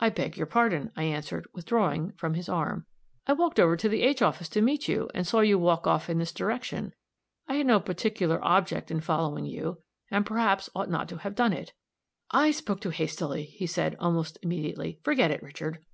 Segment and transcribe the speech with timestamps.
[0.00, 2.84] "I beg your pardon," I answered, withdrawing from his arm,
[3.26, 6.10] "I walked over to the H office to meet you, and saw you walk off
[6.10, 6.92] in this direction.
[7.48, 9.78] I had no particular object in following you,
[10.10, 11.72] and perhaps ought not to have done it."
[12.30, 15.00] "I spoke too hastily," he said, almost immediately.
[15.02, 15.78] "Forget it, Richard.